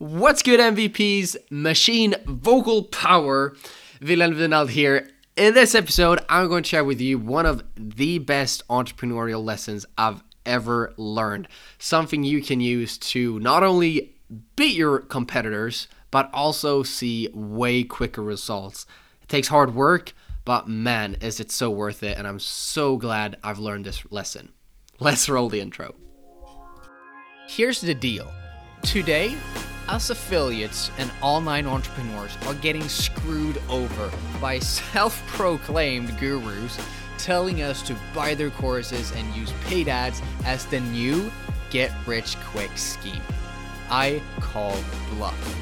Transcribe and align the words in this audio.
What's 0.00 0.42
good, 0.42 0.60
MVPs? 0.60 1.36
Machine 1.50 2.14
Vocal 2.24 2.84
Power. 2.84 3.54
Wilhelm 4.00 4.34
Winald 4.34 4.70
here. 4.70 5.10
In 5.36 5.52
this 5.52 5.74
episode, 5.74 6.24
I'm 6.26 6.48
going 6.48 6.62
to 6.62 6.68
share 6.70 6.84
with 6.84 7.02
you 7.02 7.18
one 7.18 7.44
of 7.44 7.62
the 7.76 8.16
best 8.16 8.66
entrepreneurial 8.68 9.44
lessons 9.44 9.84
I've 9.98 10.22
ever 10.46 10.94
learned. 10.96 11.48
Something 11.78 12.24
you 12.24 12.40
can 12.40 12.60
use 12.60 12.96
to 13.12 13.38
not 13.40 13.62
only 13.62 14.14
beat 14.56 14.74
your 14.74 15.00
competitors, 15.00 15.86
but 16.10 16.30
also 16.32 16.82
see 16.82 17.28
way 17.34 17.84
quicker 17.84 18.22
results. 18.22 18.86
It 19.20 19.28
takes 19.28 19.48
hard 19.48 19.74
work, 19.74 20.14
but 20.46 20.66
man, 20.66 21.18
is 21.20 21.40
it 21.40 21.52
so 21.52 21.70
worth 21.70 22.02
it. 22.02 22.16
And 22.16 22.26
I'm 22.26 22.40
so 22.40 22.96
glad 22.96 23.36
I've 23.44 23.58
learned 23.58 23.84
this 23.84 24.10
lesson. 24.10 24.54
Let's 24.98 25.28
roll 25.28 25.50
the 25.50 25.60
intro. 25.60 25.94
Here's 27.48 27.82
the 27.82 27.94
deal 27.94 28.32
today, 28.82 29.36
us 29.90 30.10
affiliates 30.10 30.90
and 30.98 31.10
online 31.20 31.66
entrepreneurs 31.66 32.36
are 32.46 32.54
getting 32.54 32.88
screwed 32.88 33.60
over 33.68 34.10
by 34.40 34.58
self 34.92 35.26
proclaimed 35.26 36.16
gurus 36.18 36.78
telling 37.18 37.60
us 37.62 37.82
to 37.82 37.96
buy 38.14 38.34
their 38.34 38.50
courses 38.50 39.12
and 39.12 39.34
use 39.34 39.52
paid 39.64 39.88
ads 39.88 40.22
as 40.44 40.64
the 40.66 40.80
new 40.80 41.30
get 41.70 41.92
rich 42.06 42.36
quick 42.52 42.70
scheme. 42.78 43.20
I 43.90 44.22
call 44.40 44.76
bluff. 45.10 45.56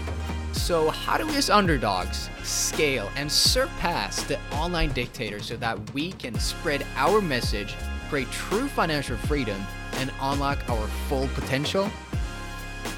So, 0.52 0.90
how 0.90 1.16
do 1.16 1.26
we 1.26 1.34
as 1.36 1.48
underdogs 1.48 2.28
scale 2.42 3.10
and 3.16 3.32
surpass 3.32 4.22
the 4.24 4.38
online 4.52 4.92
dictator 4.92 5.40
so 5.40 5.56
that 5.56 5.94
we 5.94 6.12
can 6.12 6.38
spread 6.38 6.86
our 6.96 7.22
message, 7.22 7.74
create 8.10 8.30
true 8.30 8.68
financial 8.68 9.16
freedom, 9.16 9.60
and 9.94 10.12
unlock 10.20 10.58
our 10.68 10.86
full 11.08 11.28
potential? 11.28 11.90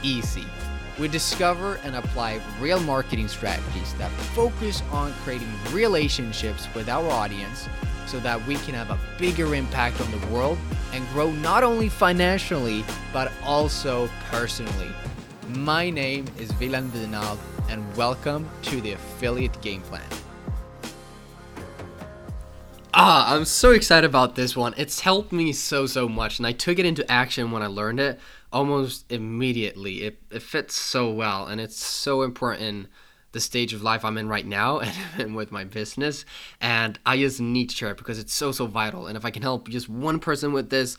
Easy. 0.03 0.45
We 0.99 1.09
discover 1.09 1.77
and 1.85 1.97
apply 1.97 2.41
real 2.61 2.81
marketing 2.81 3.29
strategies 3.29 3.95
that 3.95 4.11
focus 4.35 4.83
on 4.93 5.13
creating 5.25 5.49
relationships 5.73 6.67
with 6.75 6.89
our 6.89 7.09
audience 7.11 7.69
so 8.07 8.19
that 8.21 8.45
we 8.47 8.57
can 8.57 8.75
have 8.75 8.91
a 8.91 8.99
bigger 9.19 9.55
impact 9.55 10.01
on 10.01 10.11
the 10.11 10.27
world 10.27 10.59
and 10.93 11.07
grow 11.09 11.31
not 11.31 11.63
only 11.63 11.89
financially 11.89 12.85
but 13.13 13.33
also 13.43 14.09
personally. 14.31 14.91
My 15.49 15.91
name 15.91 16.27
is 16.39 16.53
Wilhelm 16.59 16.93
Winald 16.93 17.39
and 17.69 17.85
welcome 17.97 18.49
to 18.63 18.81
the 18.81 18.93
Affiliate 18.93 19.61
Game 19.63 19.83
Plan. 19.83 20.20
Ah, 23.03 23.35
I'm 23.35 23.47
so 23.47 23.71
excited 23.71 24.07
about 24.07 24.35
this 24.35 24.55
one. 24.55 24.75
It's 24.77 25.01
helped 25.01 25.33
me 25.33 25.55
so, 25.55 25.87
so 25.87 26.07
much, 26.07 26.39
and 26.39 26.47
I 26.47 26.53
took 26.53 26.79
it 26.79 26.85
into 26.85 27.11
action 27.11 27.51
when 27.51 27.63
I 27.63 27.67
learned 27.67 27.99
it 27.99 28.21
almost 28.53 29.11
immediately. 29.11 30.03
It, 30.03 30.21
it 30.31 30.43
fits 30.43 30.75
so 30.75 31.11
well, 31.11 31.47
and 31.47 31.63
it's 31.63 31.83
so 31.83 32.21
important 32.21 32.63
in 32.63 32.89
the 33.33 33.41
stage 33.41 33.73
of 33.73 33.81
life 33.81 34.05
I'm 34.05 34.19
in 34.19 34.29
right 34.29 34.45
now 34.45 34.79
and, 34.81 34.95
and 35.17 35.35
with 35.35 35.51
my 35.51 35.65
business. 35.65 36.27
And 36.61 36.99
I 37.07 37.17
just 37.17 37.41
need 37.41 37.71
to 37.71 37.75
share 37.75 37.91
it 37.93 37.97
because 37.97 38.19
it's 38.19 38.35
so, 38.35 38.53
so 38.53 38.67
vital. 38.67 39.07
And 39.07 39.17
if 39.17 39.25
I 39.25 39.31
can 39.31 39.41
help 39.41 39.71
just 39.71 39.89
one 39.89 40.19
person 40.19 40.53
with 40.53 40.69
this, 40.69 40.99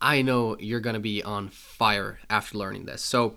I 0.00 0.22
know 0.22 0.56
you're 0.58 0.80
going 0.80 0.94
to 0.94 1.00
be 1.00 1.22
on 1.22 1.50
fire 1.50 2.20
after 2.30 2.56
learning 2.56 2.86
this. 2.86 3.02
So, 3.02 3.36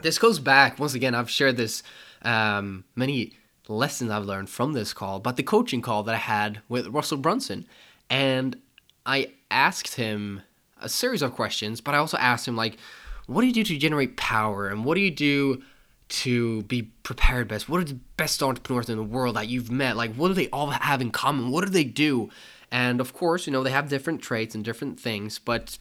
this 0.00 0.20
goes 0.20 0.38
back, 0.38 0.78
once 0.78 0.94
again, 0.94 1.16
I've 1.16 1.30
shared 1.30 1.56
this 1.56 1.82
um, 2.22 2.84
many 2.94 3.32
lessons 3.68 4.10
I've 4.10 4.24
learned 4.24 4.50
from 4.50 4.72
this 4.72 4.92
call, 4.92 5.18
but 5.20 5.36
the 5.36 5.42
coaching 5.42 5.82
call 5.82 6.02
that 6.04 6.14
I 6.14 6.18
had 6.18 6.60
with 6.68 6.86
Russell 6.88 7.18
Brunson. 7.18 7.66
And 8.08 8.56
I 9.04 9.32
asked 9.50 9.94
him 9.96 10.42
a 10.80 10.88
series 10.88 11.22
of 11.22 11.34
questions, 11.34 11.80
but 11.80 11.94
I 11.94 11.98
also 11.98 12.16
asked 12.18 12.46
him 12.46 12.56
like, 12.56 12.78
what 13.26 13.40
do 13.40 13.48
you 13.48 13.52
do 13.52 13.64
to 13.64 13.76
generate 13.78 14.16
power, 14.16 14.68
and 14.68 14.84
what 14.84 14.94
do 14.94 15.00
you 15.00 15.10
do 15.10 15.62
to 16.08 16.62
be 16.62 16.82
prepared 17.02 17.48
best? 17.48 17.68
What 17.68 17.80
are 17.80 17.84
the 17.84 17.98
best 18.16 18.40
entrepreneurs 18.40 18.88
in 18.88 18.96
the 18.96 19.02
world 19.02 19.34
that 19.34 19.48
you've 19.48 19.70
met? 19.70 19.96
Like, 19.96 20.14
what 20.14 20.28
do 20.28 20.34
they 20.34 20.48
all 20.50 20.70
have 20.70 21.00
in 21.00 21.10
common? 21.10 21.50
What 21.50 21.64
do 21.64 21.70
they 21.70 21.82
do? 21.82 22.30
And 22.70 23.00
of 23.00 23.12
course, 23.12 23.46
you 23.46 23.52
know, 23.52 23.64
they 23.64 23.70
have 23.72 23.88
different 23.88 24.22
traits 24.22 24.54
and 24.54 24.64
different 24.64 25.00
things, 25.00 25.40
but 25.40 25.78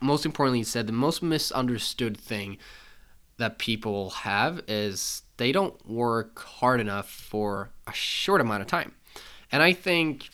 most 0.00 0.26
importantly, 0.26 0.58
he 0.58 0.64
said 0.64 0.86
the 0.86 0.92
most 0.92 1.22
misunderstood 1.22 2.16
thing 2.16 2.58
that 3.38 3.58
people 3.58 4.10
have 4.10 4.62
is 4.66 5.22
they 5.36 5.52
don't 5.52 5.74
work 5.88 6.38
hard 6.38 6.80
enough 6.80 7.10
for 7.10 7.70
a 7.86 7.92
short 7.92 8.40
amount 8.40 8.62
of 8.62 8.66
time. 8.68 8.94
And 9.52 9.62
I 9.62 9.72
think 9.72 10.28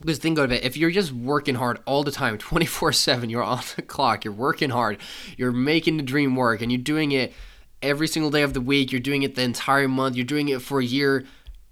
because 0.00 0.18
think 0.18 0.38
of 0.38 0.52
it 0.52 0.64
if 0.64 0.76
you're 0.76 0.90
just 0.90 1.12
working 1.12 1.56
hard 1.56 1.80
all 1.84 2.04
the 2.04 2.12
time 2.12 2.38
24-7 2.38 3.30
you're 3.30 3.42
on 3.42 3.60
the 3.76 3.82
clock 3.82 4.24
you're 4.24 4.32
working 4.32 4.70
hard 4.70 4.98
you're 5.36 5.52
making 5.52 5.96
the 5.96 6.02
dream 6.02 6.36
work 6.36 6.62
and 6.62 6.70
you're 6.70 6.80
doing 6.80 7.12
it 7.12 7.32
every 7.82 8.06
single 8.06 8.30
day 8.30 8.42
of 8.42 8.54
the 8.54 8.60
week 8.60 8.92
you're 8.92 9.00
doing 9.00 9.22
it 9.22 9.34
the 9.34 9.42
entire 9.42 9.88
month 9.88 10.14
you're 10.14 10.24
doing 10.24 10.48
it 10.48 10.62
for 10.62 10.80
a 10.80 10.84
year 10.84 11.24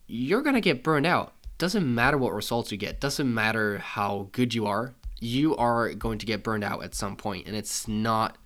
you're 0.08 0.42
gonna 0.42 0.60
get 0.60 0.82
burned 0.82 1.06
out 1.06 1.34
doesn't 1.58 1.94
matter 1.94 2.18
what 2.18 2.32
results 2.32 2.72
you 2.72 2.78
get 2.78 3.00
doesn't 3.00 3.32
matter 3.32 3.78
how 3.78 4.28
good 4.32 4.54
you 4.54 4.66
are 4.66 4.94
you 5.20 5.56
are 5.56 5.94
going 5.94 6.18
to 6.18 6.26
get 6.26 6.42
burned 6.42 6.64
out 6.64 6.82
at 6.82 6.94
some 6.94 7.16
point 7.16 7.46
and 7.46 7.56
it's 7.56 7.88
not 7.88 8.36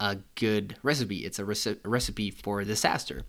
a 0.00 0.16
good 0.34 0.76
recipe. 0.82 1.18
It's 1.18 1.38
a 1.38 1.44
reci- 1.44 1.78
recipe 1.84 2.30
for 2.30 2.64
disaster. 2.64 3.22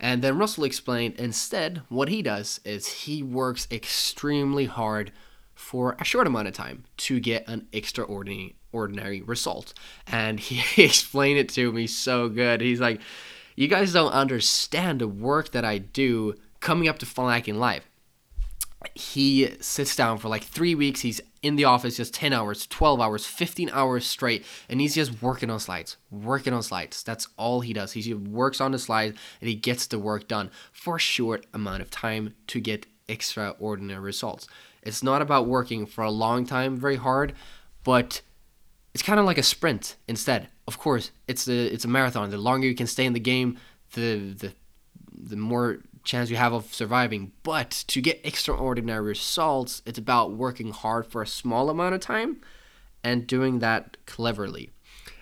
And 0.00 0.22
then 0.22 0.38
Russell 0.38 0.64
explained 0.64 1.16
instead 1.16 1.82
what 1.88 2.08
he 2.08 2.22
does 2.22 2.60
is 2.64 2.86
he 2.86 3.22
works 3.22 3.66
extremely 3.70 4.66
hard 4.66 5.12
for 5.54 5.96
a 5.98 6.04
short 6.04 6.26
amount 6.26 6.48
of 6.48 6.54
time 6.54 6.84
to 6.96 7.20
get 7.20 7.46
an 7.48 7.66
extraordinary 7.72 8.56
ordinary 8.72 9.20
result. 9.20 9.74
And 10.06 10.40
he 10.40 10.62
explained 10.82 11.38
it 11.38 11.48
to 11.50 11.70
me 11.72 11.86
so 11.86 12.28
good. 12.28 12.60
He's 12.60 12.80
like, 12.80 13.00
You 13.54 13.68
guys 13.68 13.92
don't 13.92 14.12
understand 14.12 15.00
the 15.00 15.08
work 15.08 15.52
that 15.52 15.64
I 15.64 15.78
do 15.78 16.34
coming 16.60 16.88
up 16.88 16.98
to 17.00 17.06
Funnel 17.06 17.32
Hacking 17.32 17.58
Live. 17.58 17.84
He 18.94 19.50
sits 19.60 19.94
down 19.94 20.18
for 20.18 20.28
like 20.28 20.42
three 20.42 20.74
weeks. 20.74 21.00
He's 21.00 21.20
in 21.42 21.56
the 21.56 21.64
office 21.64 21.96
just 21.96 22.14
10 22.14 22.32
hours, 22.32 22.66
12 22.66 23.00
hours, 23.00 23.26
15 23.26 23.70
hours 23.70 24.06
straight, 24.06 24.44
and 24.68 24.80
he's 24.80 24.94
just 24.94 25.20
working 25.20 25.50
on 25.50 25.58
slides, 25.58 25.96
working 26.10 26.52
on 26.52 26.62
slides. 26.62 27.02
That's 27.02 27.28
all 27.36 27.60
he 27.60 27.72
does. 27.72 27.92
He 27.92 28.14
works 28.14 28.60
on 28.60 28.72
the 28.72 28.78
slides 28.78 29.18
and 29.40 29.48
he 29.48 29.54
gets 29.54 29.86
the 29.86 29.98
work 29.98 30.28
done 30.28 30.50
for 30.72 30.96
a 30.96 31.00
short 31.00 31.46
amount 31.52 31.82
of 31.82 31.90
time 31.90 32.34
to 32.46 32.60
get 32.60 32.86
extraordinary 33.08 34.00
results. 34.00 34.46
It's 34.82 35.02
not 35.02 35.22
about 35.22 35.46
working 35.46 35.86
for 35.86 36.02
a 36.04 36.10
long 36.10 36.46
time 36.46 36.76
very 36.76 36.96
hard, 36.96 37.34
but 37.84 38.22
it's 38.94 39.02
kind 39.02 39.18
of 39.18 39.26
like 39.26 39.38
a 39.38 39.42
sprint 39.42 39.96
instead. 40.06 40.48
Of 40.66 40.78
course, 40.78 41.10
it's 41.26 41.48
a 41.48 41.72
it's 41.72 41.84
a 41.84 41.88
marathon. 41.88 42.30
The 42.30 42.38
longer 42.38 42.66
you 42.66 42.74
can 42.74 42.86
stay 42.86 43.04
in 43.04 43.12
the 43.12 43.20
game, 43.20 43.58
the 43.94 44.32
the 44.32 44.52
the 45.12 45.36
more 45.36 45.78
chance 46.04 46.30
you 46.30 46.36
have 46.36 46.52
of 46.52 46.72
surviving. 46.72 47.32
But 47.42 47.70
to 47.88 48.00
get 48.00 48.20
extraordinary 48.24 49.02
results, 49.02 49.82
it's 49.86 49.98
about 49.98 50.32
working 50.32 50.72
hard 50.72 51.06
for 51.06 51.22
a 51.22 51.26
small 51.26 51.70
amount 51.70 51.94
of 51.94 52.00
time 52.00 52.40
and 53.04 53.26
doing 53.26 53.58
that 53.60 53.96
cleverly. 54.06 54.70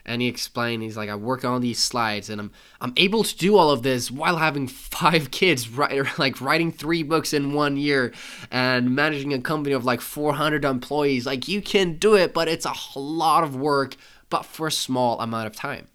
And 0.05 0.23
he 0.23 0.29
explained 0.29 0.83
he's 0.83 0.97
like 0.97 1.11
I 1.11 1.15
work 1.15 1.45
on 1.45 1.61
these 1.61 1.79
slides 1.79 2.31
and 2.31 2.41
I'm 2.41 2.51
I'm 2.81 2.93
able 2.97 3.23
to 3.23 3.37
do 3.37 3.57
all 3.57 3.71
of 3.71 3.83
this 3.83 4.11
while 4.11 4.39
having 4.39 4.67
five 4.67 5.31
kids 5.31 5.69
right 5.69 6.07
like 6.19 6.41
writing 6.41 6.73
three 6.73 7.03
books 7.03 7.33
in 7.33 7.53
one 7.53 7.77
year 7.77 8.13
and 8.51 8.95
managing 8.95 9.33
a 9.33 9.41
company 9.41 9.75
of 9.75 9.85
like 9.85 10.01
400 10.01 10.65
employees. 10.65 11.27
Like 11.27 11.49
you 11.49 11.61
can 11.63 11.97
do 11.97 12.15
it 12.15 12.33
but 12.35 12.49
it's 12.49 12.67
a 12.67 12.99
lot 12.99 13.45
of 13.45 13.55
work 13.55 13.97
but 14.31 14.45
for 14.45 14.69
a 14.69 14.73
small 14.73 15.21
amount 15.21 15.47
of 15.47 15.55
time. 15.55 15.89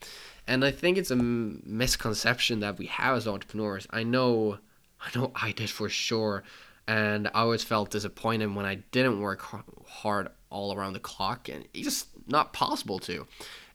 And 0.48 0.64
I 0.64 0.72
think 0.72 0.98
it's 0.98 1.12
a 1.12 1.16
misconception 1.16 2.60
that 2.60 2.78
we 2.78 2.86
have 2.86 3.18
as 3.18 3.28
entrepreneurs. 3.28 3.88
I 3.90 4.04
know 4.04 4.60
I 5.02 5.18
know 5.18 5.32
I 5.36 5.52
did 5.52 5.70
for 5.70 5.90
sure. 5.90 6.44
And 6.88 7.28
I 7.30 7.42
always 7.42 7.64
felt 7.64 7.90
disappointed 7.90 8.54
when 8.54 8.66
I 8.66 8.76
didn't 8.92 9.20
work 9.20 9.44
hard 9.88 10.30
all 10.52 10.76
around 10.76 10.94
the 10.94 11.00
clock 11.00 11.50
and 11.50 11.66
it's 11.74 11.84
just 11.84 12.08
not 12.28 12.54
possible 12.54 13.00
to. 13.00 13.26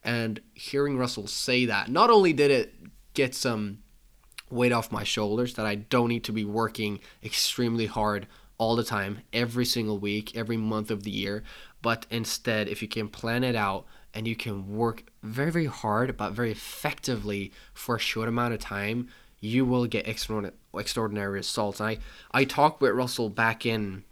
And 0.05 0.41
hearing 0.55 0.97
Russell 0.97 1.27
say 1.27 1.67
that, 1.67 1.91
not 1.91 2.11
only 2.11 2.33
did 2.33 2.51
it 2.51 2.75
get 3.15 3.35
some 3.35 3.83
weight 4.51 4.73
off 4.73 4.93
my 4.93 5.05
shoulders 5.05 5.55
that 5.55 5.67
I 5.67 5.75
don't 5.75 6.09
need 6.09 6.25
to 6.25 6.33
be 6.33 6.45
working 6.45 7.01
extremely 7.23 7.87
hard 7.87 8.27
all 8.59 8.77
the 8.77 8.85
time, 8.85 9.21
every 9.33 9.65
single 9.65 9.99
week, 9.99 10.37
every 10.37 10.57
month 10.57 10.91
of 10.91 11.03
the 11.03 11.11
year, 11.11 11.43
but 11.83 12.07
instead, 12.11 12.69
if 12.69 12.83
you 12.83 12.89
can 12.89 13.09
plan 13.09 13.43
it 13.43 13.57
out 13.57 13.87
and 14.13 14.29
you 14.29 14.37
can 14.37 14.77
work 14.77 15.05
very, 15.23 15.51
very 15.51 15.67
hard, 15.67 16.17
but 16.17 16.33
very 16.33 16.51
effectively 16.51 17.53
for 17.73 17.97
a 17.97 18.01
short 18.01 18.29
amount 18.29 18.53
of 18.53 18.61
time, 18.61 19.09
you 19.41 19.65
will 19.65 19.87
get 19.87 20.07
extraordinary 20.07 21.33
results. 21.33 21.81
And 21.81 21.89
I, 21.89 21.99
I 22.33 22.45
talked 22.45 22.81
with 22.81 22.93
Russell 22.93 23.31
back 23.31 23.65
in 23.65 24.05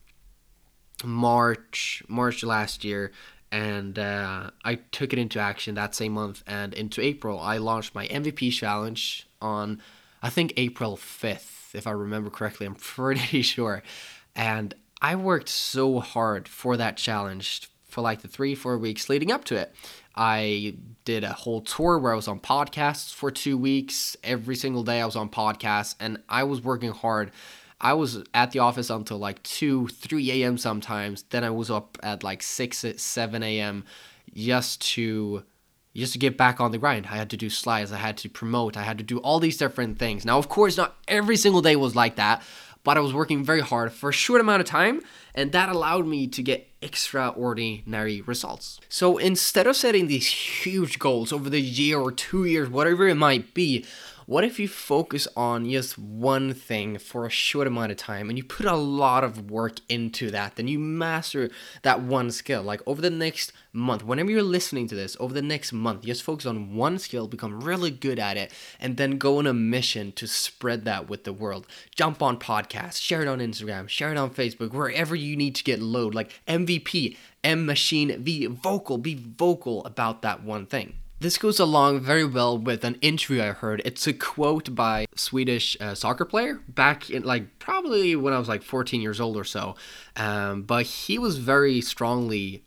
March, 1.04 2.02
March 2.08 2.42
last 2.42 2.84
year, 2.84 3.12
and 3.52 3.98
uh, 3.98 4.50
I 4.64 4.76
took 4.76 5.12
it 5.12 5.18
into 5.18 5.38
action 5.38 5.74
that 5.74 5.94
same 5.94 6.12
month. 6.12 6.42
And 6.46 6.74
into 6.74 7.00
April, 7.02 7.38
I 7.40 7.58
launched 7.58 7.94
my 7.94 8.06
MVP 8.08 8.52
challenge 8.52 9.26
on, 9.40 9.80
I 10.22 10.30
think 10.30 10.54
April 10.56 10.96
fifth, 10.96 11.74
if 11.74 11.86
I 11.86 11.92
remember 11.92 12.30
correctly. 12.30 12.66
I'm 12.66 12.74
pretty 12.76 13.42
sure, 13.42 13.82
and 14.34 14.74
I 15.00 15.14
worked 15.14 15.48
so 15.48 16.00
hard 16.00 16.48
for 16.48 16.76
that 16.76 16.96
challenge 16.96 17.68
for 17.88 18.00
like 18.00 18.20
the 18.20 18.28
three 18.28 18.54
four 18.54 18.76
weeks 18.76 19.08
leading 19.08 19.30
up 19.30 19.44
to 19.44 19.56
it. 19.56 19.74
I 20.20 20.74
did 21.04 21.22
a 21.22 21.32
whole 21.32 21.60
tour 21.60 21.96
where 21.96 22.12
I 22.12 22.16
was 22.16 22.26
on 22.26 22.40
podcasts 22.40 23.14
for 23.14 23.30
two 23.30 23.56
weeks. 23.56 24.16
Every 24.24 24.56
single 24.56 24.82
day 24.82 25.00
I 25.00 25.06
was 25.06 25.14
on 25.14 25.28
podcasts 25.28 25.94
and 26.00 26.20
I 26.28 26.42
was 26.42 26.60
working 26.60 26.90
hard. 26.90 27.30
I 27.80 27.92
was 27.92 28.24
at 28.34 28.50
the 28.50 28.58
office 28.58 28.90
until 28.90 29.18
like 29.18 29.40
2, 29.44 29.86
3 29.86 30.42
a.m. 30.42 30.58
sometimes. 30.58 31.22
Then 31.30 31.44
I 31.44 31.50
was 31.50 31.70
up 31.70 31.96
at 32.02 32.24
like 32.24 32.42
6, 32.42 32.84
7 32.96 33.42
a.m. 33.44 33.84
just 34.34 34.80
to 34.94 35.44
just 35.94 36.12
to 36.12 36.18
get 36.18 36.36
back 36.36 36.60
on 36.60 36.70
the 36.70 36.78
grind. 36.78 37.06
I 37.06 37.16
had 37.16 37.30
to 37.30 37.36
do 37.36 37.50
slides, 37.50 37.92
I 37.92 37.96
had 37.96 38.16
to 38.18 38.28
promote, 38.28 38.76
I 38.76 38.82
had 38.82 38.98
to 38.98 39.04
do 39.04 39.18
all 39.18 39.40
these 39.40 39.56
different 39.56 39.98
things. 39.98 40.24
Now, 40.24 40.38
of 40.38 40.48
course, 40.48 40.76
not 40.76 40.96
every 41.08 41.36
single 41.36 41.60
day 41.60 41.74
was 41.76 41.96
like 41.96 42.16
that, 42.16 42.42
but 42.88 42.96
I 42.96 43.00
was 43.00 43.12
working 43.12 43.44
very 43.44 43.60
hard 43.60 43.92
for 43.92 44.08
a 44.08 44.14
short 44.14 44.40
amount 44.40 44.62
of 44.62 44.66
time, 44.66 45.02
and 45.34 45.52
that 45.52 45.68
allowed 45.68 46.06
me 46.06 46.26
to 46.28 46.42
get 46.42 46.70
extraordinary 46.80 48.22
results. 48.22 48.80
So 48.88 49.18
instead 49.18 49.66
of 49.66 49.76
setting 49.76 50.06
these 50.06 50.26
huge 50.26 50.98
goals 50.98 51.30
over 51.30 51.50
the 51.50 51.60
year 51.60 52.00
or 52.00 52.10
two 52.10 52.46
years, 52.46 52.70
whatever 52.70 53.06
it 53.06 53.16
might 53.16 53.52
be, 53.52 53.84
what 54.28 54.44
if 54.44 54.60
you 54.60 54.68
focus 54.68 55.26
on 55.34 55.70
just 55.70 55.98
one 55.98 56.52
thing 56.52 56.98
for 56.98 57.24
a 57.24 57.30
short 57.30 57.66
amount 57.66 57.90
of 57.90 57.96
time 57.96 58.28
and 58.28 58.36
you 58.36 58.44
put 58.44 58.66
a 58.66 58.76
lot 58.76 59.24
of 59.24 59.50
work 59.50 59.78
into 59.88 60.30
that? 60.30 60.56
Then 60.56 60.68
you 60.68 60.78
master 60.78 61.48
that 61.80 62.02
one 62.02 62.30
skill. 62.30 62.60
Like 62.62 62.82
over 62.86 63.00
the 63.00 63.08
next 63.08 63.54
month, 63.72 64.04
whenever 64.04 64.30
you're 64.30 64.42
listening 64.42 64.86
to 64.88 64.94
this, 64.94 65.16
over 65.18 65.32
the 65.32 65.40
next 65.40 65.72
month, 65.72 66.02
just 66.02 66.22
focus 66.22 66.44
on 66.44 66.74
one 66.74 66.98
skill, 66.98 67.26
become 67.26 67.62
really 67.62 67.90
good 67.90 68.18
at 68.18 68.36
it, 68.36 68.52
and 68.78 68.98
then 68.98 69.16
go 69.16 69.38
on 69.38 69.46
a 69.46 69.54
mission 69.54 70.12
to 70.12 70.26
spread 70.26 70.84
that 70.84 71.08
with 71.08 71.24
the 71.24 71.32
world. 71.32 71.66
Jump 71.96 72.20
on 72.20 72.38
podcasts, 72.38 73.00
share 73.00 73.22
it 73.22 73.28
on 73.28 73.38
Instagram, 73.38 73.88
share 73.88 74.12
it 74.12 74.18
on 74.18 74.28
Facebook, 74.28 74.74
wherever 74.74 75.16
you 75.16 75.38
need 75.38 75.54
to 75.54 75.64
get 75.64 75.80
load. 75.80 76.14
Like 76.14 76.38
MVP, 76.46 77.16
M 77.42 77.64
Machine 77.64 78.22
V, 78.22 78.44
vocal, 78.44 78.98
be 78.98 79.14
vocal 79.14 79.82
about 79.86 80.20
that 80.20 80.42
one 80.42 80.66
thing. 80.66 80.96
This 81.20 81.36
goes 81.36 81.58
along 81.58 82.00
very 82.00 82.24
well 82.24 82.56
with 82.56 82.84
an 82.84 82.94
interview 83.00 83.42
I 83.42 83.48
heard. 83.48 83.82
It's 83.84 84.06
a 84.06 84.12
quote 84.12 84.72
by 84.76 85.06
Swedish 85.16 85.76
uh, 85.80 85.96
soccer 85.96 86.24
player 86.24 86.60
back 86.68 87.10
in 87.10 87.24
like 87.24 87.58
probably 87.58 88.14
when 88.14 88.32
I 88.32 88.38
was 88.38 88.48
like 88.48 88.62
14 88.62 89.00
years 89.00 89.20
old 89.20 89.36
or 89.36 89.42
so. 89.42 89.74
Um, 90.14 90.62
but 90.62 90.86
he 90.86 91.18
was 91.18 91.38
very 91.38 91.80
strongly 91.80 92.62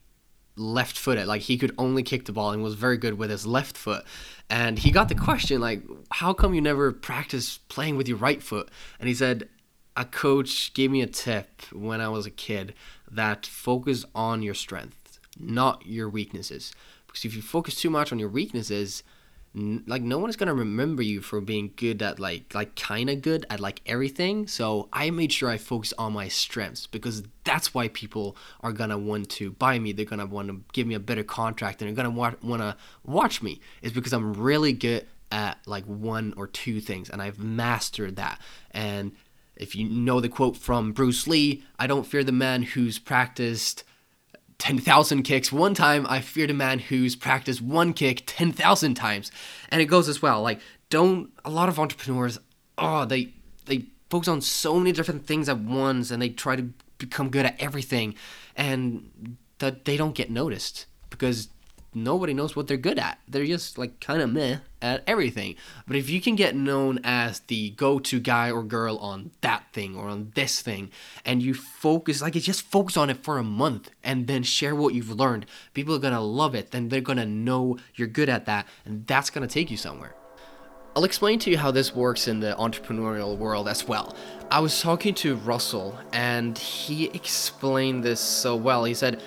left 0.57 0.97
footed. 0.97 1.27
Like 1.27 1.43
he 1.43 1.57
could 1.57 1.73
only 1.77 2.03
kick 2.03 2.25
the 2.25 2.33
ball 2.33 2.51
and 2.51 2.61
was 2.61 2.73
very 2.73 2.97
good 2.97 3.17
with 3.17 3.29
his 3.29 3.45
left 3.45 3.77
foot. 3.77 4.03
And 4.49 4.77
he 4.77 4.91
got 4.91 5.07
the 5.07 5.15
question 5.15 5.61
like, 5.61 5.81
how 6.11 6.33
come 6.33 6.53
you 6.53 6.59
never 6.59 6.91
practice 6.91 7.57
playing 7.69 7.95
with 7.95 8.09
your 8.09 8.17
right 8.17 8.43
foot? 8.43 8.67
And 8.99 9.07
he 9.07 9.15
said, 9.15 9.47
a 9.95 10.03
coach 10.03 10.73
gave 10.73 10.91
me 10.91 11.01
a 11.01 11.07
tip 11.07 11.61
when 11.71 12.01
I 12.01 12.09
was 12.09 12.25
a 12.25 12.31
kid 12.31 12.73
that 13.09 13.45
focus 13.45 14.03
on 14.13 14.41
your 14.41 14.55
strengths, 14.55 15.19
not 15.39 15.85
your 15.85 16.09
weaknesses. 16.09 16.73
Because 17.11 17.25
if 17.25 17.35
you 17.35 17.41
focus 17.41 17.75
too 17.75 17.89
much 17.89 18.11
on 18.11 18.19
your 18.19 18.29
weaknesses, 18.29 19.03
like 19.53 20.01
no 20.01 20.17
one 20.17 20.29
is 20.29 20.37
gonna 20.37 20.53
remember 20.53 21.01
you 21.01 21.19
for 21.19 21.41
being 21.41 21.73
good 21.75 22.01
at 22.01 22.19
like 22.19 22.53
like 22.53 22.75
kind 22.77 23.09
of 23.09 23.21
good 23.21 23.45
at 23.49 23.59
like 23.59 23.81
everything. 23.85 24.47
So 24.47 24.87
I 24.93 25.09
made 25.09 25.33
sure 25.33 25.49
I 25.49 25.57
focus 25.57 25.93
on 25.97 26.13
my 26.13 26.29
strengths 26.29 26.87
because 26.87 27.23
that's 27.43 27.73
why 27.73 27.89
people 27.89 28.37
are 28.61 28.71
gonna 28.71 28.97
want 28.97 29.29
to 29.31 29.51
buy 29.51 29.77
me. 29.77 29.91
They're 29.91 30.05
gonna 30.05 30.25
want 30.25 30.47
to 30.47 30.61
give 30.71 30.87
me 30.87 30.95
a 30.95 30.99
better 30.99 31.23
contract 31.23 31.81
and 31.81 31.89
they're 31.89 32.01
gonna 32.01 32.15
wa- 32.15 32.35
want 32.41 32.61
to 32.61 32.77
watch 33.03 33.41
me. 33.41 33.59
Is 33.81 33.91
because 33.91 34.13
I'm 34.13 34.33
really 34.33 34.71
good 34.71 35.05
at 35.31 35.57
like 35.65 35.85
one 35.85 36.33
or 36.37 36.47
two 36.47 36.79
things 36.79 37.09
and 37.09 37.21
I've 37.21 37.39
mastered 37.39 38.15
that. 38.15 38.39
And 38.71 39.11
if 39.57 39.75
you 39.75 39.87
know 39.89 40.21
the 40.21 40.29
quote 40.29 40.55
from 40.55 40.93
Bruce 40.93 41.27
Lee, 41.27 41.63
I 41.77 41.87
don't 41.87 42.07
fear 42.07 42.23
the 42.23 42.31
man 42.31 42.63
who's 42.63 42.99
practiced 42.99 43.83
10,000 44.61 45.23
kicks 45.23 45.51
one 45.51 45.73
time, 45.73 46.05
I 46.07 46.21
feared 46.21 46.51
a 46.51 46.53
man 46.53 46.77
who's 46.77 47.15
practiced 47.15 47.63
one 47.63 47.93
kick 47.93 48.21
10,000 48.27 48.93
times. 48.93 49.31
And 49.69 49.81
it 49.81 49.85
goes 49.85 50.07
as 50.07 50.21
well. 50.21 50.43
Like, 50.43 50.59
don't, 50.91 51.31
a 51.43 51.49
lot 51.49 51.67
of 51.67 51.79
entrepreneurs, 51.79 52.37
oh, 52.77 53.05
they, 53.05 53.33
they 53.65 53.85
focus 54.11 54.27
on 54.27 54.39
so 54.39 54.77
many 54.77 54.91
different 54.91 55.25
things 55.25 55.49
at 55.49 55.57
once 55.57 56.11
and 56.11 56.21
they 56.21 56.29
try 56.29 56.55
to 56.55 56.69
become 56.99 57.31
good 57.31 57.47
at 57.47 57.59
everything 57.59 58.13
and 58.55 59.35
that 59.57 59.85
they 59.85 59.97
don't 59.97 60.13
get 60.13 60.29
noticed 60.29 60.85
because 61.09 61.49
nobody 61.93 62.33
knows 62.33 62.55
what 62.55 62.67
they're 62.67 62.77
good 62.77 62.99
at. 62.99 63.19
They're 63.27 63.45
just 63.45 63.77
like 63.77 63.99
kind 63.99 64.21
of 64.21 64.31
meh 64.31 64.57
at 64.81 65.03
everything. 65.05 65.55
But 65.87 65.95
if 65.95 66.09
you 66.09 66.21
can 66.21 66.35
get 66.35 66.55
known 66.55 66.99
as 67.03 67.39
the 67.41 67.71
go 67.71 67.99
to 67.99 68.19
guy 68.19 68.49
or 68.49 68.63
girl 68.63 68.97
on 68.97 69.31
that 69.41 69.65
thing 69.73 69.95
or 69.95 70.07
on 70.07 70.31
this 70.35 70.61
thing, 70.61 70.91
and 71.25 71.41
you 71.41 71.53
focus, 71.53 72.21
like, 72.21 72.33
just 72.33 72.63
focus 72.63 72.97
on 72.97 73.09
it 73.09 73.23
for 73.23 73.37
a 73.37 73.43
month 73.43 73.91
and 74.03 74.27
then 74.27 74.43
share 74.43 74.75
what 74.75 74.93
you've 74.93 75.11
learned, 75.11 75.45
people 75.73 75.93
are 75.95 75.99
gonna 75.99 76.21
love 76.21 76.55
it. 76.55 76.71
Then 76.71 76.89
they're 76.89 77.01
gonna 77.01 77.25
know 77.25 77.77
you're 77.95 78.07
good 78.07 78.29
at 78.29 78.45
that, 78.45 78.67
and 78.85 79.05
that's 79.05 79.29
gonna 79.29 79.47
take 79.47 79.69
you 79.69 79.77
somewhere. 79.77 80.15
I'll 80.93 81.05
explain 81.05 81.39
to 81.39 81.49
you 81.49 81.57
how 81.57 81.71
this 81.71 81.95
works 81.95 82.27
in 82.27 82.41
the 82.41 82.53
entrepreneurial 82.59 83.37
world 83.37 83.69
as 83.69 83.87
well. 83.87 84.13
I 84.49 84.59
was 84.59 84.81
talking 84.81 85.13
to 85.15 85.37
Russell, 85.37 85.97
and 86.11 86.57
he 86.57 87.05
explained 87.05 88.03
this 88.03 88.19
so 88.19 88.57
well. 88.57 88.83
He 88.83 88.93
said, 88.93 89.21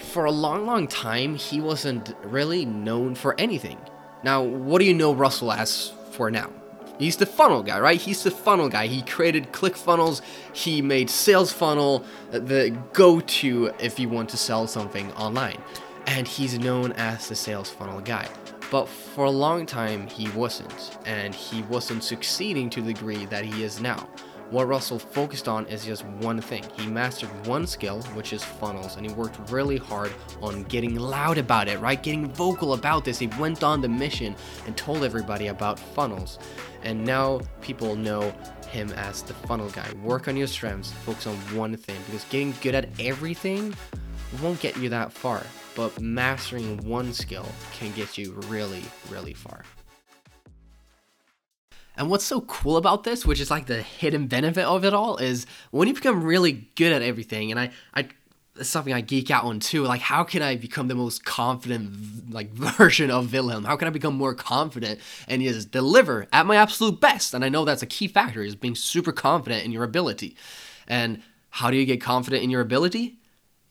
for 0.00 0.24
a 0.24 0.30
long, 0.30 0.66
long 0.66 0.88
time, 0.88 1.36
he 1.36 1.60
wasn't 1.60 2.14
really 2.22 2.64
known 2.64 3.14
for 3.14 3.38
anything. 3.38 3.78
Now, 4.22 4.42
what 4.42 4.80
do 4.80 4.84
you 4.84 4.94
know 4.94 5.14
Russell 5.14 5.52
as 5.52 5.92
for 6.10 6.30
now? 6.30 6.50
He's 6.98 7.16
the 7.16 7.24
funnel 7.24 7.62
guy, 7.62 7.80
right? 7.80 7.98
He's 7.98 8.22
the 8.22 8.30
funnel 8.30 8.68
guy. 8.68 8.86
He 8.86 9.00
created 9.00 9.52
ClickFunnels. 9.52 10.20
He 10.52 10.82
made 10.82 11.08
Sales 11.08 11.50
Funnel 11.50 12.04
uh, 12.30 12.40
the 12.40 12.76
go-to 12.92 13.72
if 13.78 13.98
you 13.98 14.10
want 14.10 14.28
to 14.30 14.36
sell 14.36 14.66
something 14.66 15.10
online. 15.12 15.62
And 16.06 16.28
he's 16.28 16.58
known 16.58 16.92
as 16.92 17.28
the 17.28 17.36
sales 17.36 17.70
funnel 17.70 18.00
guy. 18.00 18.28
But 18.70 18.86
for 18.86 19.24
a 19.24 19.30
long 19.30 19.64
time, 19.64 20.08
he 20.08 20.28
wasn't. 20.30 20.98
And 21.06 21.34
he 21.34 21.62
wasn't 21.62 22.04
succeeding 22.04 22.68
to 22.70 22.82
the 22.82 22.92
degree 22.92 23.24
that 23.26 23.44
he 23.46 23.64
is 23.64 23.80
now. 23.80 24.06
What 24.50 24.66
Russell 24.66 24.98
focused 24.98 25.46
on 25.46 25.64
is 25.66 25.84
just 25.84 26.04
one 26.04 26.40
thing. 26.40 26.64
He 26.76 26.88
mastered 26.88 27.30
one 27.46 27.68
skill, 27.68 28.02
which 28.14 28.32
is 28.32 28.42
funnels, 28.42 28.96
and 28.96 29.06
he 29.06 29.12
worked 29.12 29.38
really 29.48 29.76
hard 29.76 30.12
on 30.42 30.64
getting 30.64 30.96
loud 30.96 31.38
about 31.38 31.68
it, 31.68 31.78
right? 31.78 32.02
Getting 32.02 32.28
vocal 32.32 32.72
about 32.72 33.04
this. 33.04 33.20
He 33.20 33.28
went 33.38 33.62
on 33.62 33.80
the 33.80 33.88
mission 33.88 34.34
and 34.66 34.76
told 34.76 35.04
everybody 35.04 35.46
about 35.46 35.78
funnels. 35.78 36.40
And 36.82 37.04
now 37.04 37.42
people 37.60 37.94
know 37.94 38.34
him 38.68 38.90
as 38.94 39.22
the 39.22 39.34
funnel 39.34 39.70
guy. 39.70 39.86
Work 40.02 40.26
on 40.26 40.36
your 40.36 40.48
strengths, 40.48 40.90
focus 40.90 41.28
on 41.28 41.36
one 41.56 41.76
thing, 41.76 41.98
because 42.06 42.24
getting 42.24 42.52
good 42.60 42.74
at 42.74 42.88
everything 42.98 43.72
won't 44.42 44.58
get 44.58 44.76
you 44.76 44.88
that 44.88 45.12
far. 45.12 45.44
But 45.76 46.00
mastering 46.00 46.76
one 46.78 47.12
skill 47.12 47.46
can 47.72 47.92
get 47.92 48.18
you 48.18 48.32
really, 48.48 48.82
really 49.10 49.34
far. 49.34 49.62
And 52.00 52.08
what's 52.08 52.24
so 52.24 52.40
cool 52.40 52.78
about 52.78 53.04
this, 53.04 53.26
which 53.26 53.40
is 53.40 53.50
like 53.50 53.66
the 53.66 53.82
hidden 53.82 54.26
benefit 54.26 54.64
of 54.64 54.86
it 54.86 54.94
all, 54.94 55.18
is 55.18 55.44
when 55.70 55.86
you 55.86 55.92
become 55.92 56.24
really 56.24 56.66
good 56.74 56.92
at 56.94 57.02
everything, 57.02 57.50
and 57.50 57.60
I, 57.60 57.72
I 57.92 58.08
it's 58.56 58.70
something 58.70 58.94
I 58.94 59.02
geek 59.02 59.30
out 59.30 59.44
on 59.44 59.60
too. 59.60 59.82
Like, 59.82 60.00
how 60.00 60.24
can 60.24 60.40
I 60.40 60.56
become 60.56 60.88
the 60.88 60.94
most 60.94 61.26
confident 61.26 62.32
like 62.32 62.50
version 62.54 63.10
of 63.10 63.30
Wilhelm? 63.34 63.64
How 63.64 63.76
can 63.76 63.86
I 63.86 63.90
become 63.90 64.14
more 64.14 64.34
confident 64.34 64.98
and 65.28 65.42
just 65.42 65.72
deliver 65.72 66.26
at 66.32 66.46
my 66.46 66.56
absolute 66.56 67.02
best? 67.02 67.34
And 67.34 67.44
I 67.44 67.50
know 67.50 67.66
that's 67.66 67.82
a 67.82 67.86
key 67.86 68.08
factor 68.08 68.42
is 68.42 68.56
being 68.56 68.76
super 68.76 69.12
confident 69.12 69.66
in 69.66 69.70
your 69.70 69.84
ability. 69.84 70.36
And 70.88 71.22
how 71.50 71.70
do 71.70 71.76
you 71.76 71.84
get 71.84 72.00
confident 72.00 72.42
in 72.42 72.48
your 72.48 72.62
ability? 72.62 73.19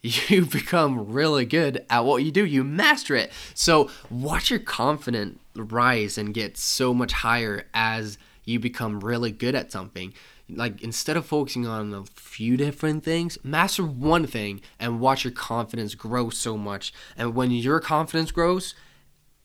You 0.29 0.45
become 0.45 1.11
really 1.11 1.45
good 1.45 1.85
at 1.89 2.05
what 2.05 2.23
you 2.23 2.31
do. 2.31 2.45
You 2.45 2.63
master 2.63 3.15
it. 3.15 3.31
So 3.53 3.89
watch 4.09 4.49
your 4.49 4.59
confidence 4.59 5.39
rise 5.55 6.17
and 6.17 6.33
get 6.33 6.57
so 6.57 6.93
much 6.93 7.11
higher 7.11 7.65
as 7.73 8.17
you 8.45 8.59
become 8.59 8.99
really 9.01 9.31
good 9.31 9.55
at 9.55 9.71
something. 9.71 10.13
Like 10.49 10.81
instead 10.81 11.17
of 11.17 11.25
focusing 11.25 11.67
on 11.67 11.93
a 11.93 12.05
few 12.05 12.57
different 12.57 13.03
things, 13.03 13.37
master 13.43 13.85
one 13.85 14.25
thing 14.25 14.61
and 14.79 14.99
watch 14.99 15.23
your 15.23 15.33
confidence 15.33 15.95
grow 15.95 16.29
so 16.29 16.57
much. 16.57 16.93
And 17.17 17.35
when 17.35 17.51
your 17.51 17.79
confidence 17.79 18.31
grows, 18.31 18.73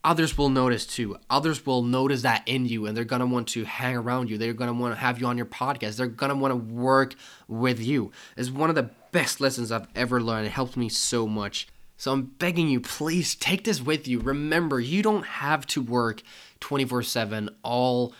others 0.03 0.39
will 0.39 0.49
notice 0.49 0.87
too. 0.87 1.17
Others 1.29 1.67
will 1.67 1.83
notice 1.83 2.23
that 2.23 2.43
in 2.47 2.65
you 2.67 2.87
and 2.87 2.97
they're 2.97 3.05
going 3.05 3.21
to 3.21 3.27
want 3.27 3.49
to 3.49 3.65
hang 3.65 3.97
around 3.97 4.31
you. 4.31 4.39
They're 4.39 4.55
going 4.55 4.73
to 4.73 4.81
want 4.81 4.95
to 4.95 5.01
have 5.01 5.21
you 5.21 5.27
on 5.27 5.37
your 5.37 5.47
podcast. 5.47 5.97
They're 5.97 6.07
going 6.07 6.31
to 6.31 6.37
want 6.37 6.53
to 6.53 6.75
work 6.75 7.17
with 7.49 7.81
you. 7.81 8.13
It's 8.37 8.51
one 8.51 8.71
of 8.71 8.77
the 8.77 8.91
best 9.15 9.41
lessons 9.41 9.71
I've 9.71 9.87
ever 9.95 10.21
learned. 10.21 10.49
It 10.49 10.51
helped 10.51 10.77
me 10.77 10.89
so 10.89 11.29
much. 11.29 11.69
So 11.97 12.13
I'm 12.13 12.23
begging 12.23 12.69
you, 12.69 12.81
please 12.81 13.37
take 13.37 13.63
this 13.63 13.81
with 13.81 14.09
you. 14.09 14.19
Remember, 14.19 14.81
you 14.81 15.05
don't 15.05 15.25
have 15.25 15.65
to 15.69 15.81
work 15.81 16.21
24/7 16.61 17.49
all 17.63 18.13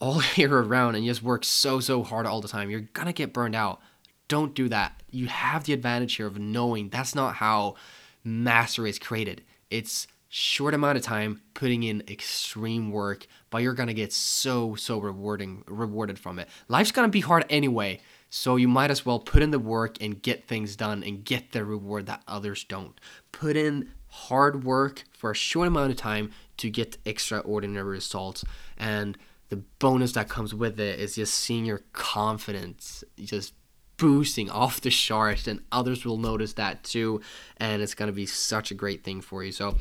all 0.00 0.22
year 0.34 0.58
around 0.58 0.96
and 0.96 1.06
just 1.06 1.22
work 1.22 1.44
so 1.44 1.78
so 1.78 2.02
hard 2.02 2.26
all 2.26 2.40
the 2.40 2.48
time. 2.48 2.68
You're 2.68 2.80
going 2.80 3.06
to 3.06 3.12
get 3.12 3.32
burned 3.32 3.54
out. 3.54 3.80
Don't 4.26 4.54
do 4.54 4.68
that. 4.70 5.00
You 5.08 5.28
have 5.28 5.64
the 5.64 5.72
advantage 5.72 6.16
here 6.16 6.26
of 6.26 6.36
knowing 6.36 6.88
that's 6.88 7.14
not 7.14 7.36
how 7.36 7.76
mastery 8.24 8.90
is 8.90 8.98
created. 8.98 9.44
It's 9.70 10.08
short 10.28 10.74
amount 10.74 10.98
of 10.98 11.04
time 11.04 11.42
putting 11.54 11.84
in 11.84 12.02
extreme 12.08 12.90
work, 12.90 13.28
but 13.50 13.62
you're 13.62 13.72
going 13.72 13.86
to 13.86 13.94
get 13.94 14.12
so 14.12 14.74
so 14.74 14.98
rewarding 14.98 15.62
rewarded 15.68 16.18
from 16.18 16.40
it. 16.40 16.48
Life's 16.66 16.90
going 16.90 17.06
to 17.06 17.12
be 17.12 17.20
hard 17.20 17.44
anyway. 17.48 18.00
So 18.36 18.56
you 18.56 18.66
might 18.66 18.90
as 18.90 19.06
well 19.06 19.20
put 19.20 19.44
in 19.44 19.52
the 19.52 19.60
work 19.60 19.96
and 20.00 20.20
get 20.20 20.48
things 20.48 20.74
done 20.74 21.04
and 21.04 21.24
get 21.24 21.52
the 21.52 21.64
reward 21.64 22.06
that 22.06 22.24
others 22.26 22.64
don't. 22.64 22.98
Put 23.30 23.56
in 23.56 23.92
hard 24.08 24.64
work 24.64 25.04
for 25.12 25.30
a 25.30 25.36
short 25.36 25.68
amount 25.68 25.92
of 25.92 25.96
time 25.96 26.32
to 26.56 26.68
get 26.68 26.98
extraordinary 27.04 27.88
results. 27.88 28.44
And 28.76 29.16
the 29.50 29.62
bonus 29.78 30.10
that 30.14 30.28
comes 30.28 30.52
with 30.52 30.80
it 30.80 30.98
is 30.98 31.14
just 31.14 31.34
seeing 31.34 31.64
your 31.64 31.82
confidence 31.92 33.04
just 33.20 33.54
boosting 33.98 34.50
off 34.50 34.80
the 34.80 34.90
charts, 34.90 35.46
and 35.46 35.62
others 35.70 36.04
will 36.04 36.18
notice 36.18 36.54
that 36.54 36.82
too. 36.82 37.20
And 37.58 37.82
it's 37.82 37.94
going 37.94 38.08
to 38.08 38.12
be 38.12 38.26
such 38.26 38.72
a 38.72 38.74
great 38.74 39.04
thing 39.04 39.20
for 39.20 39.44
you. 39.44 39.52
So 39.52 39.76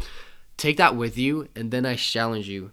take 0.58 0.78
that 0.78 0.96
with 0.96 1.18
you, 1.18 1.48
and 1.56 1.72
then 1.72 1.88
I 1.88 1.96
challenge 1.96 2.50
you 2.50 2.72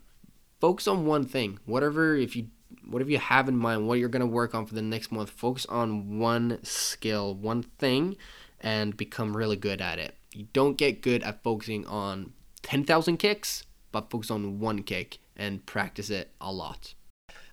focus 0.60 0.86
on 0.86 1.06
one 1.06 1.24
thing. 1.24 1.58
Whatever, 1.64 2.14
if 2.16 2.36
you 2.36 2.48
whatever 2.90 3.10
you 3.10 3.18
have 3.18 3.48
in 3.48 3.56
mind, 3.56 3.86
what 3.86 3.98
you're 3.98 4.08
going 4.08 4.20
to 4.20 4.26
work 4.26 4.54
on 4.54 4.66
for 4.66 4.74
the 4.74 4.82
next 4.82 5.12
month, 5.12 5.30
focus 5.30 5.66
on 5.66 6.18
one 6.18 6.58
skill, 6.62 7.34
one 7.34 7.62
thing, 7.62 8.16
and 8.60 8.96
become 8.96 9.36
really 9.36 9.56
good 9.56 9.80
at 9.80 9.98
it. 9.98 10.14
You 10.34 10.46
don't 10.52 10.76
get 10.76 11.02
good 11.02 11.22
at 11.22 11.42
focusing 11.42 11.86
on 11.86 12.32
10,000 12.62 13.16
kicks, 13.16 13.64
but 13.92 14.10
focus 14.10 14.30
on 14.30 14.60
one 14.60 14.82
kick 14.82 15.18
and 15.36 15.64
practice 15.66 16.10
it 16.10 16.30
a 16.40 16.52
lot. 16.52 16.94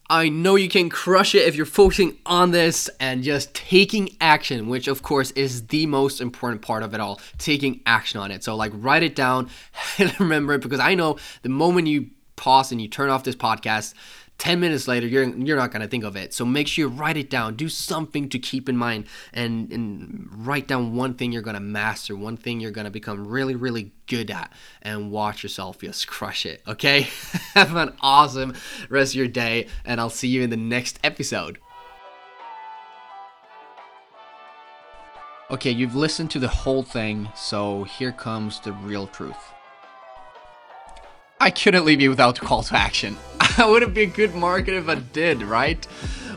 I 0.09 0.29
know 0.29 0.55
you 0.55 0.69
can 0.69 0.89
crush 0.89 1.35
it 1.35 1.47
if 1.47 1.55
you're 1.55 1.65
focusing 1.65 2.17
on 2.25 2.51
this 2.51 2.89
and 2.99 3.23
just 3.23 3.53
taking 3.53 4.09
action, 4.21 4.69
which 4.69 4.87
of 4.87 5.01
course 5.01 5.31
is 5.31 5.67
the 5.67 5.85
most 5.85 6.21
important 6.21 6.61
part 6.61 6.83
of 6.83 6.93
it 6.93 7.01
all, 7.01 7.19
taking 7.37 7.81
action 7.85 8.19
on 8.19 8.31
it. 8.31 8.41
So, 8.43 8.55
like, 8.55 8.71
write 8.73 9.03
it 9.03 9.15
down 9.15 9.49
and 9.97 10.17
remember 10.19 10.53
it 10.53 10.61
because 10.61 10.79
I 10.79 10.95
know 10.95 11.17
the 11.41 11.49
moment 11.49 11.87
you 11.87 12.11
pause 12.37 12.71
and 12.71 12.81
you 12.81 12.87
turn 12.87 13.09
off 13.09 13.25
this 13.25 13.35
podcast, 13.35 13.93
10 14.37 14.59
minutes 14.59 14.87
later 14.87 15.07
you're 15.07 15.23
you're 15.23 15.57
not 15.57 15.71
going 15.71 15.81
to 15.81 15.87
think 15.87 16.03
of 16.03 16.15
it. 16.15 16.33
So 16.33 16.45
make 16.45 16.67
sure 16.67 16.87
you 16.87 16.89
write 16.89 17.17
it 17.17 17.29
down. 17.29 17.55
Do 17.55 17.69
something 17.69 18.29
to 18.29 18.39
keep 18.39 18.69
in 18.69 18.77
mind 18.77 19.05
and 19.33 19.71
and 19.71 20.29
write 20.31 20.67
down 20.67 20.95
one 20.95 21.15
thing 21.15 21.31
you're 21.31 21.41
going 21.41 21.55
to 21.55 21.59
master 21.59 22.15
one 22.15 22.37
thing 22.37 22.59
you're 22.59 22.71
going 22.71 22.85
to 22.85 22.91
become 22.91 23.27
really 23.27 23.55
really 23.55 23.91
good 24.07 24.29
at 24.31 24.51
and 24.81 25.11
watch 25.11 25.43
yourself 25.43 25.79
just 25.79 26.07
crush 26.15 26.45
it 26.45 26.61
okay? 26.67 27.01
Have 27.53 27.75
an 27.75 27.93
awesome 28.01 28.53
rest 28.89 29.13
of 29.13 29.15
your 29.15 29.27
day 29.27 29.67
and 29.85 29.99
i'll 29.99 30.09
see 30.09 30.27
you 30.27 30.43
in 30.43 30.49
the 30.49 30.57
next 30.57 30.99
episode. 31.03 31.59
Okay 35.49 35.71
you've 35.71 35.95
listened 35.95 36.29
to 36.31 36.39
the 36.39 36.47
whole 36.47 36.83
thing 36.83 37.29
so 37.35 37.83
here 37.83 38.11
comes 38.11 38.59
the 38.59 38.73
real 38.73 39.07
truth 39.07 39.53
I 41.39 41.51
couldn't 41.51 41.85
leave 41.85 42.01
you 42.01 42.09
without 42.09 42.39
a 42.39 42.41
call 42.41 42.63
to 42.63 42.75
action. 42.75 43.15
I 43.57 43.69
wouldn't 43.69 43.93
be 43.93 44.03
a 44.03 44.07
good 44.07 44.31
marketer 44.31 44.79
if 44.79 44.89
I 44.89 44.95
did, 44.95 45.43
right? 45.43 45.85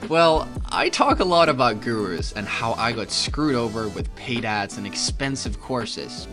Well, 0.08 0.46
I 0.70 0.90
talk 0.90 1.20
a 1.20 1.24
lot 1.24 1.48
about 1.48 1.80
gurus 1.80 2.32
and 2.32 2.46
how 2.46 2.74
I 2.74 2.92
got 2.92 3.10
screwed 3.10 3.54
over 3.54 3.88
with 3.88 4.14
paid 4.14 4.44
ads 4.44 4.76
and 4.76 4.86
expensive 4.86 5.60
courses. 5.60 6.28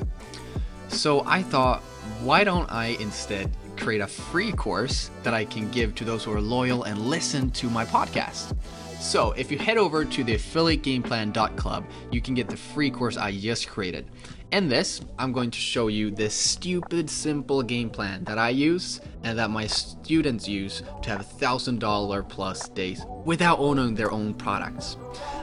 So 0.89 1.23
I 1.25 1.43
thought, 1.43 1.81
why 2.21 2.43
don't 2.43 2.69
I 2.69 2.97
instead 2.99 3.51
create 3.87 4.01
a 4.01 4.07
free 4.07 4.51
course 4.51 5.11
that 5.23 5.33
I 5.33 5.45
can 5.45 5.71
give 5.71 5.95
to 5.95 6.03
those 6.03 6.25
who 6.25 6.33
are 6.33 6.41
loyal 6.41 6.83
and 6.83 6.99
listen 6.99 7.49
to 7.51 7.69
my 7.69 7.85
podcast? 7.85 8.53
So, 8.99 9.31
if 9.31 9.49
you 9.49 9.57
head 9.57 9.77
over 9.77 10.03
to 10.03 10.23
the 10.25 10.35
affiliategameplan.club, 10.35 11.85
you 12.11 12.19
can 12.19 12.33
get 12.33 12.49
the 12.49 12.57
free 12.57 12.91
course 12.91 13.15
I 13.15 13.31
just 13.31 13.69
created. 13.69 14.09
In 14.51 14.67
this, 14.67 14.99
I'm 15.17 15.31
going 15.31 15.51
to 15.51 15.57
show 15.57 15.87
you 15.87 16.11
this 16.11 16.33
stupid 16.33 17.09
simple 17.09 17.63
game 17.63 17.89
plan 17.89 18.25
that 18.25 18.37
I 18.37 18.49
use 18.49 18.99
and 19.23 19.39
that 19.39 19.51
my 19.51 19.67
students 19.67 20.49
use 20.49 20.83
to 21.03 21.09
have 21.09 21.25
$1,000 21.25 22.27
plus 22.27 22.67
days 22.67 23.05
without 23.23 23.57
owning 23.57 23.95
their 23.95 24.11
own 24.11 24.33
products. 24.33 24.97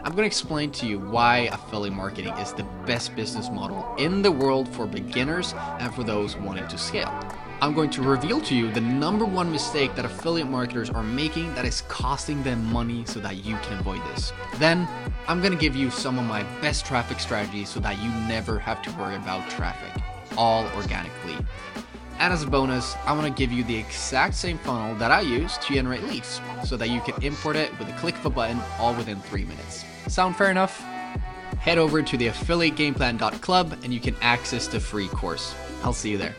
I'm 0.04 0.12
going 0.12 0.24
to 0.24 0.26
explain 0.26 0.70
to 0.72 0.86
you 0.86 0.98
why 0.98 1.48
affiliate 1.50 1.94
marketing 1.94 2.34
is 2.34 2.52
the 2.52 2.64
best 2.84 3.16
business 3.16 3.48
model 3.48 3.94
in 3.96 4.20
the 4.20 4.32
world 4.32 4.68
for 4.68 4.86
beginners 4.86 5.54
and 5.80 5.94
for 5.94 6.04
those 6.04 6.36
wanting 6.36 6.68
to 6.68 6.76
scale. 6.76 7.23
I'm 7.60 7.72
going 7.72 7.90
to 7.90 8.02
reveal 8.02 8.40
to 8.42 8.54
you 8.54 8.70
the 8.70 8.80
number 8.80 9.24
one 9.24 9.50
mistake 9.50 9.94
that 9.94 10.04
affiliate 10.04 10.48
marketers 10.48 10.90
are 10.90 11.02
making 11.02 11.54
that 11.54 11.64
is 11.64 11.82
costing 11.82 12.42
them 12.42 12.64
money 12.72 13.04
so 13.06 13.20
that 13.20 13.44
you 13.44 13.56
can 13.62 13.78
avoid 13.78 14.02
this. 14.12 14.32
Then, 14.56 14.88
I'm 15.28 15.40
going 15.40 15.52
to 15.52 15.58
give 15.58 15.74
you 15.74 15.90
some 15.90 16.18
of 16.18 16.24
my 16.24 16.42
best 16.60 16.84
traffic 16.84 17.20
strategies 17.20 17.68
so 17.68 17.80
that 17.80 17.98
you 18.02 18.10
never 18.28 18.58
have 18.58 18.82
to 18.82 18.90
worry 18.92 19.16
about 19.16 19.48
traffic, 19.48 20.02
all 20.36 20.66
organically. 20.76 21.36
And 22.18 22.32
as 22.32 22.42
a 22.42 22.46
bonus, 22.46 22.96
I 23.06 23.12
want 23.12 23.26
to 23.26 23.32
give 23.32 23.50
you 23.50 23.64
the 23.64 23.76
exact 23.76 24.34
same 24.34 24.58
funnel 24.58 24.94
that 24.96 25.10
I 25.10 25.22
use 25.22 25.56
to 25.58 25.74
generate 25.74 26.04
leads 26.04 26.40
so 26.64 26.76
that 26.76 26.88
you 26.88 27.00
can 27.00 27.20
import 27.22 27.56
it 27.56 27.76
with 27.78 27.88
a 27.88 27.92
click 27.94 28.16
of 28.16 28.26
a 28.26 28.30
button 28.30 28.60
all 28.78 28.94
within 28.94 29.20
three 29.20 29.44
minutes. 29.44 29.84
Sound 30.08 30.36
fair 30.36 30.50
enough? 30.50 30.80
Head 31.58 31.78
over 31.78 32.02
to 32.02 32.16
the 32.16 32.28
affiliategameplan.club 32.28 33.78
and 33.82 33.92
you 33.92 34.00
can 34.00 34.14
access 34.20 34.66
the 34.68 34.78
free 34.78 35.08
course. 35.08 35.54
I'll 35.82 35.92
see 35.92 36.10
you 36.10 36.18
there. 36.18 36.34